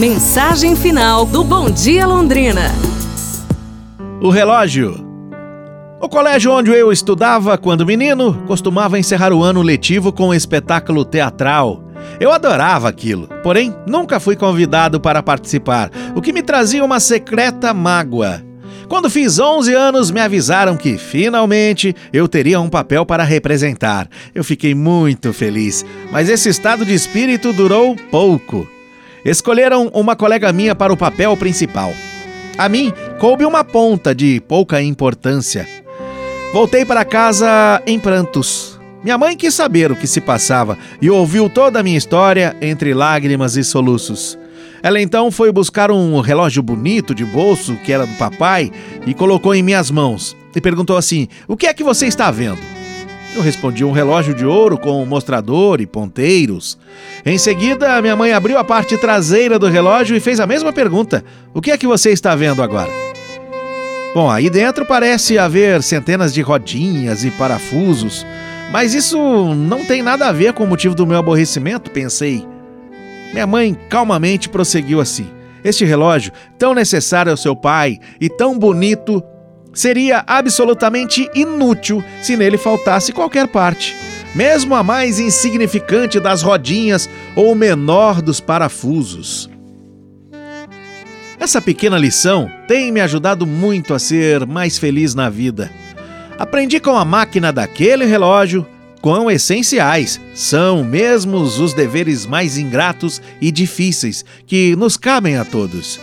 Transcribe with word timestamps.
Mensagem 0.00 0.74
final 0.74 1.26
do 1.26 1.44
Bom 1.44 1.70
Dia 1.70 2.06
Londrina. 2.06 2.72
O 4.18 4.30
relógio. 4.30 5.06
O 6.00 6.08
colégio 6.08 6.52
onde 6.52 6.70
eu 6.70 6.90
estudava 6.90 7.58
quando 7.58 7.84
menino 7.84 8.32
costumava 8.46 8.98
encerrar 8.98 9.30
o 9.30 9.42
ano 9.42 9.60
letivo 9.60 10.10
com 10.10 10.28
um 10.28 10.34
espetáculo 10.34 11.04
teatral. 11.04 11.84
Eu 12.18 12.32
adorava 12.32 12.88
aquilo, 12.88 13.28
porém 13.42 13.76
nunca 13.86 14.18
fui 14.18 14.36
convidado 14.36 14.98
para 14.98 15.22
participar, 15.22 15.90
o 16.14 16.22
que 16.22 16.32
me 16.32 16.42
trazia 16.42 16.82
uma 16.82 16.98
secreta 16.98 17.74
mágoa. 17.74 18.42
Quando 18.88 19.10
fiz 19.10 19.38
11 19.38 19.74
anos, 19.74 20.10
me 20.10 20.20
avisaram 20.20 20.78
que 20.78 20.96
finalmente 20.96 21.94
eu 22.10 22.26
teria 22.26 22.58
um 22.58 22.70
papel 22.70 23.04
para 23.04 23.22
representar. 23.22 24.08
Eu 24.34 24.44
fiquei 24.44 24.74
muito 24.74 25.30
feliz, 25.34 25.84
mas 26.10 26.30
esse 26.30 26.48
estado 26.48 26.86
de 26.86 26.94
espírito 26.94 27.52
durou 27.52 27.94
pouco. 28.10 28.66
Escolheram 29.24 29.90
uma 29.94 30.16
colega 30.16 30.52
minha 30.52 30.74
para 30.74 30.92
o 30.92 30.96
papel 30.96 31.36
principal. 31.36 31.92
A 32.56 32.68
mim 32.68 32.92
coube 33.18 33.44
uma 33.44 33.64
ponta 33.64 34.14
de 34.14 34.40
pouca 34.40 34.82
importância. 34.82 35.66
Voltei 36.52 36.84
para 36.84 37.04
casa 37.04 37.82
em 37.86 37.98
prantos. 37.98 38.78
Minha 39.02 39.16
mãe 39.16 39.36
quis 39.36 39.54
saber 39.54 39.90
o 39.90 39.96
que 39.96 40.06
se 40.06 40.20
passava 40.20 40.76
e 41.00 41.08
ouviu 41.08 41.48
toda 41.48 41.80
a 41.80 41.82
minha 41.82 41.96
história 41.96 42.54
entre 42.60 42.92
lágrimas 42.92 43.56
e 43.56 43.64
soluços. 43.64 44.38
Ela 44.82 45.00
então 45.00 45.30
foi 45.30 45.52
buscar 45.52 45.90
um 45.90 46.20
relógio 46.20 46.62
bonito 46.62 47.14
de 47.14 47.24
bolso 47.24 47.76
que 47.84 47.92
era 47.92 48.06
do 48.06 48.14
papai 48.14 48.70
e 49.06 49.14
colocou 49.14 49.54
em 49.54 49.62
minhas 49.62 49.90
mãos 49.90 50.36
e 50.54 50.60
perguntou 50.60 50.96
assim: 50.96 51.28
O 51.46 51.56
que 51.56 51.66
é 51.66 51.74
que 51.74 51.84
você 51.84 52.06
está 52.06 52.30
vendo? 52.30 52.79
Eu 53.34 53.42
respondi 53.42 53.84
um 53.84 53.92
relógio 53.92 54.34
de 54.34 54.44
ouro 54.44 54.76
com 54.76 55.04
mostrador 55.06 55.80
e 55.80 55.86
ponteiros. 55.86 56.76
Em 57.24 57.38
seguida, 57.38 58.00
minha 58.02 58.16
mãe 58.16 58.32
abriu 58.32 58.58
a 58.58 58.64
parte 58.64 58.98
traseira 58.98 59.58
do 59.58 59.68
relógio 59.68 60.16
e 60.16 60.20
fez 60.20 60.40
a 60.40 60.46
mesma 60.46 60.72
pergunta: 60.72 61.24
O 61.54 61.60
que 61.60 61.70
é 61.70 61.78
que 61.78 61.86
você 61.86 62.10
está 62.10 62.34
vendo 62.34 62.62
agora? 62.62 62.90
Bom, 64.12 64.28
aí 64.28 64.50
dentro 64.50 64.84
parece 64.84 65.38
haver 65.38 65.80
centenas 65.82 66.34
de 66.34 66.42
rodinhas 66.42 67.24
e 67.24 67.30
parafusos, 67.30 68.26
mas 68.72 68.92
isso 68.92 69.16
não 69.54 69.84
tem 69.84 70.02
nada 70.02 70.26
a 70.26 70.32
ver 70.32 70.52
com 70.52 70.64
o 70.64 70.66
motivo 70.66 70.96
do 70.96 71.06
meu 71.06 71.18
aborrecimento, 71.18 71.92
pensei. 71.92 72.44
Minha 73.32 73.46
mãe 73.46 73.76
calmamente 73.88 74.48
prosseguiu 74.48 75.00
assim: 75.00 75.28
Este 75.62 75.84
relógio, 75.84 76.32
tão 76.58 76.74
necessário 76.74 77.30
ao 77.30 77.36
seu 77.36 77.54
pai 77.54 78.00
e 78.20 78.28
tão 78.28 78.58
bonito, 78.58 79.22
seria 79.72 80.24
absolutamente 80.26 81.30
inútil 81.34 82.02
se 82.22 82.36
nele 82.36 82.58
faltasse 82.58 83.12
qualquer 83.12 83.48
parte, 83.48 83.96
mesmo 84.34 84.74
a 84.74 84.82
mais 84.82 85.18
insignificante 85.18 86.18
das 86.18 86.42
rodinhas 86.42 87.08
ou 87.36 87.52
o 87.52 87.56
menor 87.56 88.20
dos 88.22 88.40
parafusos. 88.40 89.48
Essa 91.38 91.60
pequena 91.60 91.96
lição 91.96 92.50
tem 92.68 92.92
me 92.92 93.00
ajudado 93.00 93.46
muito 93.46 93.94
a 93.94 93.98
ser 93.98 94.46
mais 94.46 94.76
feliz 94.76 95.14
na 95.14 95.30
vida. 95.30 95.70
Aprendi 96.38 96.78
com 96.78 96.96
a 96.96 97.04
máquina 97.04 97.50
daquele 97.50 98.04
relógio 98.04 98.66
quão 99.00 99.30
essenciais 99.30 100.20
são 100.34 100.84
mesmos 100.84 101.58
os 101.58 101.72
deveres 101.72 102.26
mais 102.26 102.58
ingratos 102.58 103.20
e 103.40 103.50
difíceis 103.50 104.24
que 104.46 104.76
nos 104.76 104.96
cabem 104.96 105.36
a 105.36 105.44
todos. 105.44 105.98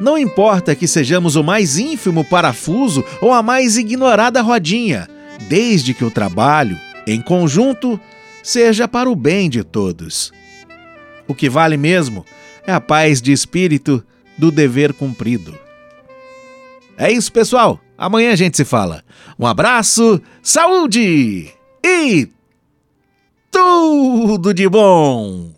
Não 0.00 0.16
importa 0.16 0.74
que 0.74 0.88
sejamos 0.88 1.36
o 1.36 1.44
mais 1.44 1.78
ínfimo 1.78 2.24
parafuso 2.24 3.04
ou 3.20 3.32
a 3.32 3.42
mais 3.42 3.76
ignorada 3.76 4.40
rodinha, 4.40 5.06
desde 5.48 5.92
que 5.94 6.04
o 6.04 6.10
trabalho, 6.10 6.76
em 7.06 7.20
conjunto, 7.20 8.00
seja 8.42 8.88
para 8.88 9.10
o 9.10 9.14
bem 9.14 9.50
de 9.50 9.62
todos. 9.62 10.32
O 11.28 11.34
que 11.34 11.48
vale 11.48 11.76
mesmo 11.76 12.24
é 12.66 12.72
a 12.72 12.80
paz 12.80 13.20
de 13.20 13.30
espírito 13.30 14.02
do 14.38 14.50
dever 14.50 14.94
cumprido. 14.94 15.54
É 16.96 17.12
isso, 17.12 17.30
pessoal. 17.30 17.78
Amanhã 17.96 18.32
a 18.32 18.36
gente 18.36 18.56
se 18.56 18.64
fala. 18.64 19.04
Um 19.38 19.46
abraço, 19.46 20.20
saúde! 20.42 21.52
e 21.84 22.28
tudo 23.50 24.54
de 24.54 24.68
bom! 24.68 25.48